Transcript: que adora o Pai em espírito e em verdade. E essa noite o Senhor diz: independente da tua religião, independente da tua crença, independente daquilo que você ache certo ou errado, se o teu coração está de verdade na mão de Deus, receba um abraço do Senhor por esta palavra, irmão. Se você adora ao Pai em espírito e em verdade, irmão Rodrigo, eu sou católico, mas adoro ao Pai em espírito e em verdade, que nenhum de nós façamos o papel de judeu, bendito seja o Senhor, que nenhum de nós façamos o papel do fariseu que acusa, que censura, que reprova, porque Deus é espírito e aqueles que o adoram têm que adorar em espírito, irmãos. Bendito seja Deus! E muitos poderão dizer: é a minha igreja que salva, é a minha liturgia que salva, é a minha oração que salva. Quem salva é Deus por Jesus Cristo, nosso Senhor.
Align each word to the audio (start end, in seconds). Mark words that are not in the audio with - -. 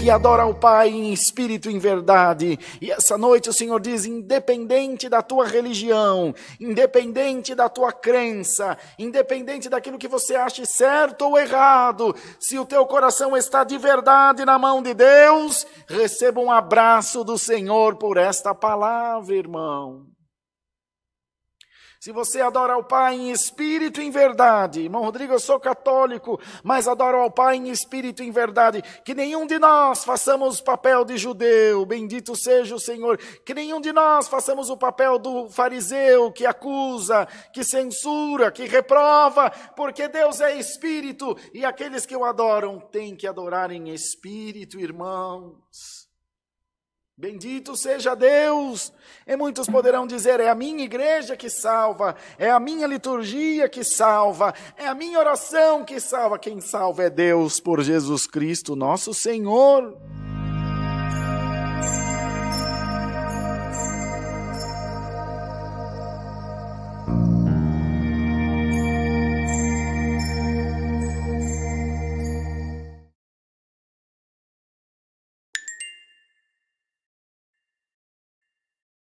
que 0.00 0.08
adora 0.08 0.46
o 0.46 0.54
Pai 0.54 0.88
em 0.88 1.12
espírito 1.12 1.70
e 1.70 1.74
em 1.74 1.78
verdade. 1.78 2.58
E 2.80 2.90
essa 2.90 3.18
noite 3.18 3.50
o 3.50 3.52
Senhor 3.52 3.78
diz: 3.78 4.06
independente 4.06 5.10
da 5.10 5.20
tua 5.20 5.46
religião, 5.46 6.34
independente 6.58 7.54
da 7.54 7.68
tua 7.68 7.92
crença, 7.92 8.78
independente 8.98 9.68
daquilo 9.68 9.98
que 9.98 10.08
você 10.08 10.34
ache 10.34 10.64
certo 10.64 11.26
ou 11.26 11.38
errado, 11.38 12.16
se 12.40 12.58
o 12.58 12.64
teu 12.64 12.86
coração 12.86 13.36
está 13.36 13.62
de 13.62 13.76
verdade 13.76 14.44
na 14.44 14.58
mão 14.58 14.82
de 14.82 14.94
Deus, 14.94 15.66
receba 15.86 16.40
um 16.40 16.50
abraço 16.50 17.22
do 17.22 17.36
Senhor 17.36 17.96
por 17.96 18.16
esta 18.16 18.54
palavra, 18.54 19.34
irmão. 19.34 20.06
Se 22.00 22.12
você 22.12 22.40
adora 22.40 22.72
ao 22.72 22.82
Pai 22.82 23.14
em 23.14 23.30
espírito 23.30 24.00
e 24.00 24.06
em 24.06 24.10
verdade, 24.10 24.80
irmão 24.80 25.02
Rodrigo, 25.02 25.34
eu 25.34 25.38
sou 25.38 25.60
católico, 25.60 26.40
mas 26.64 26.88
adoro 26.88 27.18
ao 27.18 27.30
Pai 27.30 27.56
em 27.56 27.68
espírito 27.68 28.22
e 28.22 28.26
em 28.26 28.30
verdade, 28.30 28.80
que 29.04 29.14
nenhum 29.14 29.46
de 29.46 29.58
nós 29.58 30.02
façamos 30.02 30.60
o 30.60 30.64
papel 30.64 31.04
de 31.04 31.18
judeu, 31.18 31.84
bendito 31.84 32.34
seja 32.34 32.74
o 32.74 32.80
Senhor, 32.80 33.18
que 33.44 33.52
nenhum 33.52 33.82
de 33.82 33.92
nós 33.92 34.28
façamos 34.28 34.70
o 34.70 34.78
papel 34.78 35.18
do 35.18 35.50
fariseu 35.50 36.32
que 36.32 36.46
acusa, 36.46 37.28
que 37.52 37.62
censura, 37.62 38.50
que 38.50 38.64
reprova, 38.64 39.50
porque 39.76 40.08
Deus 40.08 40.40
é 40.40 40.56
espírito 40.56 41.36
e 41.52 41.66
aqueles 41.66 42.06
que 42.06 42.16
o 42.16 42.24
adoram 42.24 42.80
têm 42.80 43.14
que 43.14 43.26
adorar 43.26 43.70
em 43.70 43.90
espírito, 43.90 44.80
irmãos. 44.80 46.09
Bendito 47.20 47.76
seja 47.76 48.14
Deus! 48.16 48.94
E 49.26 49.36
muitos 49.36 49.66
poderão 49.66 50.06
dizer: 50.06 50.40
é 50.40 50.48
a 50.48 50.54
minha 50.54 50.82
igreja 50.82 51.36
que 51.36 51.50
salva, 51.50 52.16
é 52.38 52.50
a 52.50 52.58
minha 52.58 52.86
liturgia 52.86 53.68
que 53.68 53.84
salva, 53.84 54.54
é 54.74 54.86
a 54.86 54.94
minha 54.94 55.18
oração 55.18 55.84
que 55.84 56.00
salva. 56.00 56.38
Quem 56.38 56.62
salva 56.62 57.02
é 57.02 57.10
Deus 57.10 57.60
por 57.60 57.82
Jesus 57.82 58.26
Cristo, 58.26 58.74
nosso 58.74 59.12
Senhor. 59.12 59.98